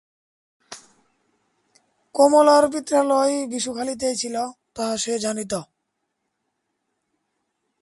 কমলার 2.15 2.65
পিত্রালয় 2.71 3.35
বিশুখালিতেই 3.47 4.15
ছিল, 4.15 4.35
তাহা 4.75 4.95
সে 4.97 5.13
জানিত। 5.19 5.53